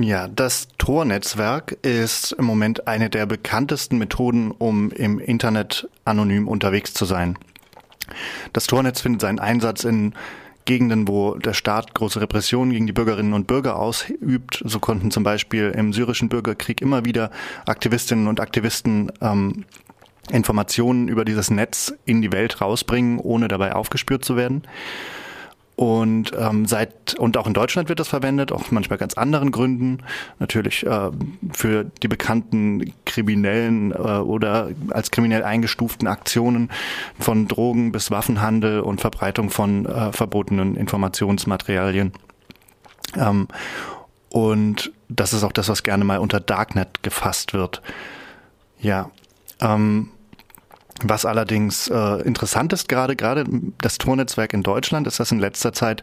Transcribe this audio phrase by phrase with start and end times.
[0.00, 6.94] Ja, das Tor-Netzwerk ist im Moment eine der bekanntesten Methoden, um im Internet anonym unterwegs
[6.94, 7.36] zu sein.
[8.52, 10.14] Das Tornetz findet seinen Einsatz in
[10.66, 14.62] Gegenden, wo der Staat große Repressionen gegen die Bürgerinnen und Bürger ausübt.
[14.64, 17.32] So konnten zum Beispiel im syrischen Bürgerkrieg immer wieder
[17.66, 19.64] Aktivistinnen und Aktivisten ähm,
[20.30, 24.62] Informationen über dieses Netz in die Welt rausbringen, ohne dabei aufgespürt zu werden.
[25.78, 29.98] Und ähm, seit und auch in Deutschland wird das verwendet, auch manchmal ganz anderen Gründen.
[30.40, 31.10] Natürlich äh,
[31.52, 36.68] für die bekannten kriminellen äh, oder als kriminell eingestuften Aktionen
[37.16, 42.12] von Drogen bis Waffenhandel und Verbreitung von äh, verbotenen Informationsmaterialien.
[43.16, 43.46] Ähm,
[44.30, 47.82] und das ist auch das, was gerne mal unter Darknet gefasst wird.
[48.80, 49.12] Ja.
[49.60, 50.10] Ähm,
[51.04, 53.44] was allerdings äh, interessant ist gerade, gerade
[53.78, 56.02] das Tornetzwerk in Deutschland, ist, dass in letzter Zeit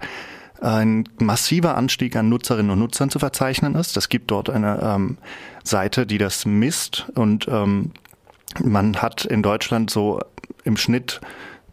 [0.61, 3.97] ein massiver Anstieg an Nutzerinnen und Nutzern zu verzeichnen ist.
[3.97, 5.17] Es gibt dort eine ähm,
[5.63, 7.91] Seite, die das misst und ähm,
[8.63, 10.21] man hat in Deutschland so
[10.63, 11.19] im Schnitt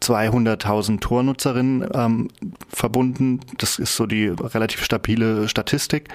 [0.02, 2.28] 200.000 Tornutzerinnen ähm,
[2.68, 3.40] verbunden.
[3.58, 6.08] Das ist so die relativ stabile Statistik.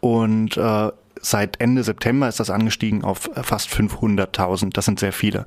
[0.00, 4.72] Und äh, seit Ende September ist das angestiegen auf fast 500.000.
[4.72, 5.46] Das sind sehr viele.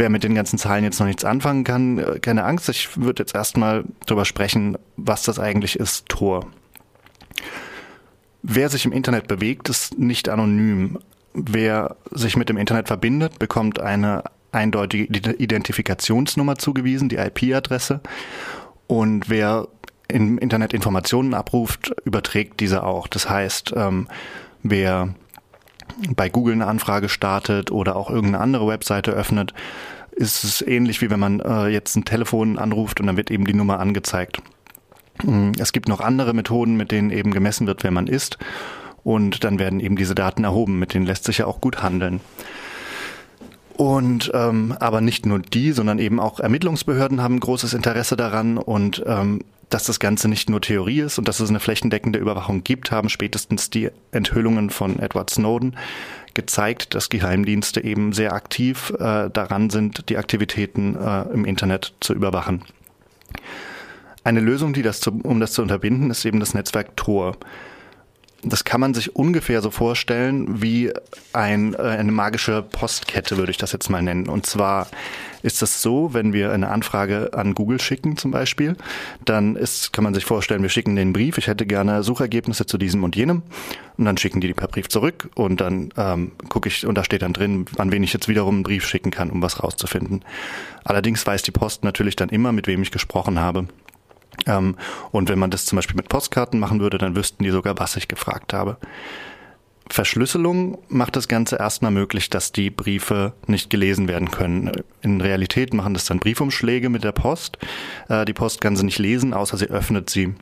[0.00, 2.70] Wer mit den ganzen Zahlen jetzt noch nichts anfangen kann, äh, keine Angst.
[2.70, 6.46] Ich würde jetzt erstmal darüber sprechen, was das eigentlich ist, Tor.
[8.42, 10.98] Wer sich im Internet bewegt, ist nicht anonym.
[11.34, 18.00] Wer sich mit dem Internet verbindet, bekommt eine eindeutige Identifikationsnummer zugewiesen, die IP-Adresse.
[18.86, 19.68] Und wer
[20.08, 23.06] im Internet Informationen abruft, überträgt diese auch.
[23.06, 24.08] Das heißt, ähm,
[24.62, 25.14] wer
[26.16, 29.54] bei Google eine Anfrage startet oder auch irgendeine andere Webseite öffnet,
[30.12, 33.46] ist es ähnlich wie wenn man äh, jetzt ein Telefon anruft und dann wird eben
[33.46, 34.42] die Nummer angezeigt.
[35.22, 38.38] Mm, es gibt noch andere Methoden, mit denen eben gemessen wird, wer man ist.
[39.02, 42.20] Und dann werden eben diese Daten erhoben, mit denen lässt sich ja auch gut handeln.
[43.76, 49.02] Und ähm, aber nicht nur die, sondern eben auch Ermittlungsbehörden haben großes Interesse daran und
[49.06, 52.90] ähm, dass das Ganze nicht nur Theorie ist und dass es eine flächendeckende Überwachung gibt,
[52.90, 55.76] haben spätestens die Enthüllungen von Edward Snowden
[56.34, 62.14] gezeigt, dass Geheimdienste eben sehr aktiv äh, daran sind, die Aktivitäten äh, im Internet zu
[62.14, 62.64] überwachen.
[64.24, 67.36] Eine Lösung, die das zu, um das zu unterbinden, ist eben das Netzwerk Tor.
[68.42, 70.92] Das kann man sich ungefähr so vorstellen wie
[71.32, 74.28] ein, äh, eine magische Postkette, würde ich das jetzt mal nennen.
[74.28, 74.88] Und zwar
[75.42, 78.76] ist das so, wenn wir eine Anfrage an Google schicken zum Beispiel,
[79.24, 82.78] dann ist, kann man sich vorstellen, wir schicken den Brief, ich hätte gerne Suchergebnisse zu
[82.78, 83.42] diesem und jenem
[83.96, 87.04] und dann schicken die die per Brief zurück und dann ähm, gucke ich und da
[87.04, 90.24] steht dann drin, an wen ich jetzt wiederum einen Brief schicken kann, um was rauszufinden.
[90.84, 93.66] Allerdings weiß die Post natürlich dann immer, mit wem ich gesprochen habe.
[94.46, 94.76] Ähm,
[95.10, 97.96] und wenn man das zum Beispiel mit Postkarten machen würde, dann wüssten die sogar, was
[97.96, 98.78] ich gefragt habe.
[99.90, 104.70] Verschlüsselung macht das Ganze erstmal möglich, dass die Briefe nicht gelesen werden können.
[105.02, 107.58] In Realität machen das dann Briefumschläge mit der Post.
[108.08, 110.34] Äh, die Post kann sie nicht lesen, außer sie öffnet sie.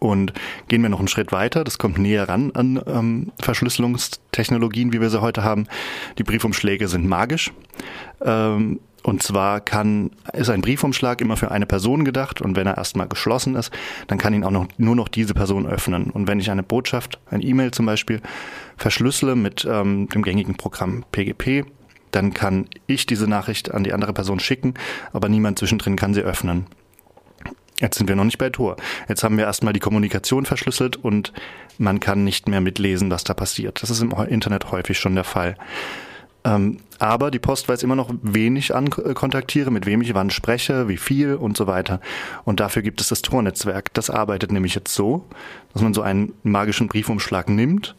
[0.00, 0.32] Und
[0.66, 5.10] gehen wir noch einen Schritt weiter, das kommt näher ran an ähm, Verschlüsselungstechnologien, wie wir
[5.10, 5.68] sie heute haben.
[6.18, 7.52] Die Briefumschläge sind magisch.
[8.20, 12.76] Ähm, und zwar kann, ist ein Briefumschlag immer für eine Person gedacht und wenn er
[12.76, 13.70] erstmal geschlossen ist,
[14.08, 16.10] dann kann ihn auch noch, nur noch diese Person öffnen.
[16.10, 18.20] Und wenn ich eine Botschaft, ein E-Mail zum Beispiel,
[18.76, 21.66] verschlüssele mit ähm, dem gängigen Programm PGP,
[22.10, 24.74] dann kann ich diese Nachricht an die andere Person schicken,
[25.12, 26.66] aber niemand zwischendrin kann sie öffnen.
[27.78, 28.74] Jetzt sind wir noch nicht bei Tor.
[29.08, 31.32] Jetzt haben wir erstmal die Kommunikation verschlüsselt und
[31.78, 33.84] man kann nicht mehr mitlesen, was da passiert.
[33.84, 35.56] Das ist im Internet häufig schon der Fall.
[36.46, 40.88] Ähm, aber die Post weiß immer noch, wen ich ankontaktiere, mit wem ich wann spreche,
[40.88, 42.00] wie viel und so weiter.
[42.44, 43.92] Und dafür gibt es das Tornetzwerk.
[43.94, 45.26] Das arbeitet nämlich jetzt so,
[45.72, 47.96] dass man so einen magischen Briefumschlag nimmt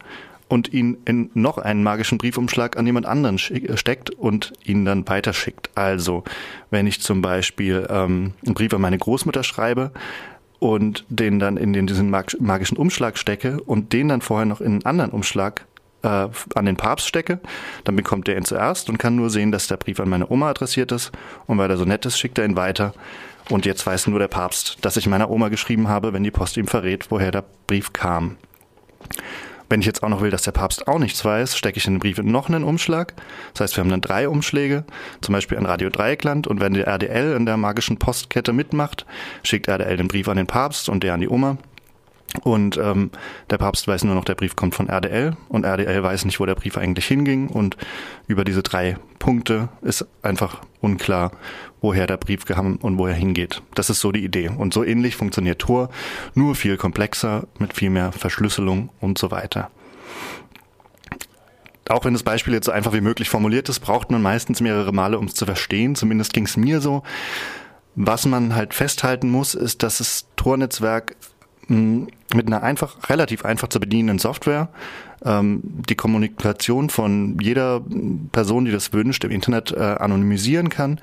[0.47, 5.69] und ihn in noch einen magischen Briefumschlag an jemand anderen steckt und ihn dann weiterschickt.
[5.75, 6.23] Also,
[6.71, 9.91] wenn ich zum Beispiel ähm, einen Brief an meine Großmutter schreibe,
[10.59, 14.71] und den dann in den, diesen magischen Umschlag stecke und den dann vorher noch in
[14.71, 15.66] einen anderen Umschlag
[16.03, 17.39] äh, an den Papst stecke,
[17.83, 20.49] dann bekommt er ihn zuerst und kann nur sehen, dass der Brief an meine Oma
[20.49, 21.11] adressiert ist.
[21.45, 22.93] Und weil er so nett ist, schickt er ihn weiter.
[23.49, 26.57] Und jetzt weiß nur der Papst, dass ich meiner Oma geschrieben habe, wenn die Post
[26.57, 28.37] ihm verrät, woher der Brief kam.
[29.69, 31.95] Wenn ich jetzt auch noch will, dass der Papst auch nichts weiß, stecke ich in
[31.95, 33.13] den Brief noch einen Umschlag.
[33.53, 34.85] Das heißt, wir haben dann drei Umschläge,
[35.21, 36.47] zum Beispiel an Radio Dreieckland.
[36.47, 39.05] Und wenn die RDL in der magischen Postkette mitmacht,
[39.43, 41.57] schickt RDL den Brief an den Papst und der an die Oma.
[42.43, 43.11] Und ähm,
[43.49, 46.45] der Papst weiß nur noch, der Brief kommt von RDL und RDL weiß nicht, wo
[46.45, 47.47] der Brief eigentlich hinging.
[47.47, 47.77] Und
[48.27, 51.31] über diese drei Punkte ist einfach unklar,
[51.81, 53.61] woher der Brief kam und wo er hingeht.
[53.75, 54.49] Das ist so die Idee.
[54.49, 55.89] Und so ähnlich funktioniert Tor,
[56.35, 59.71] nur viel komplexer, mit viel mehr Verschlüsselung und so weiter.
[61.89, 64.91] Auch wenn das Beispiel jetzt so einfach wie möglich formuliert ist, braucht man meistens mehrere
[64.91, 65.95] Male, um es zu verstehen.
[65.95, 67.03] Zumindest ging es mir so.
[67.95, 71.15] Was man halt festhalten muss, ist, dass das Tor-Netzwerk
[71.67, 74.69] mit einer einfach, relativ einfach zu bedienenden Software
[75.25, 77.81] ähm, die Kommunikation von jeder
[78.31, 80.99] Person, die das wünscht, im Internet äh, anonymisieren kann.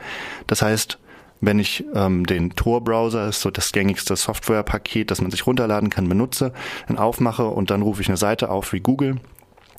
[0.47, 0.99] Das heißt,
[1.41, 6.09] wenn ich ähm, den Tor-Browser, ist so das gängigste Softwarepaket, das man sich runterladen kann,
[6.09, 6.53] benutze,
[6.89, 9.21] dann aufmache und dann rufe ich eine Seite auf wie Google.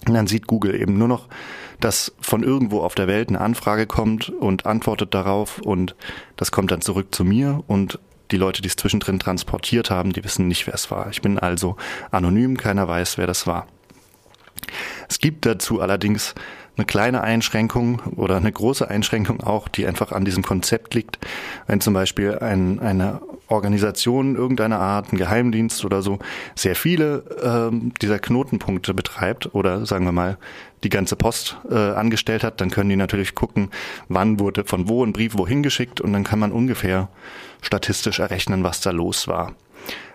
[0.08, 1.28] Und dann sieht Google eben nur noch,
[1.80, 5.96] dass von irgendwo auf der Welt eine Anfrage kommt und antwortet darauf und
[6.36, 8.00] das kommt dann zurück zu mir und
[8.31, 11.10] die Leute, die es zwischendrin transportiert haben, die wissen nicht, wer es war.
[11.10, 11.75] Ich bin also
[12.12, 13.68] anonym, keiner weiß, wer das war.
[15.10, 16.33] Es gibt dazu allerdings
[16.77, 21.19] eine kleine Einschränkung oder eine große Einschränkung auch, die einfach an diesem Konzept liegt.
[21.68, 26.19] Wenn zum Beispiel ein, eine Organisation irgendeiner Art, ein Geheimdienst oder so,
[26.56, 30.38] sehr viele ähm, dieser Knotenpunkte betreibt oder sagen wir mal
[30.86, 33.72] die ganze Post äh, angestellt hat, dann können die natürlich gucken,
[34.08, 37.10] wann wurde von wo ein Brief wohin geschickt und dann kann man ungefähr
[37.62, 39.56] statistisch errechnen, was da los war.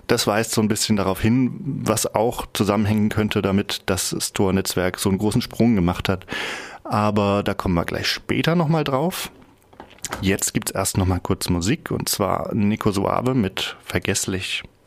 [0.06, 4.98] Das weist so ein bisschen darauf hin, was auch zusammenhängen könnte damit, dass das Tor-Netzwerk
[4.98, 6.26] so einen großen Sprung gemacht hat.
[6.84, 9.30] Aber da kommen wir gleich später nochmal drauf.
[10.20, 14.64] Jetzt gibt's erst nochmal kurz Musik und zwar Nico Suave mit Vergesslich.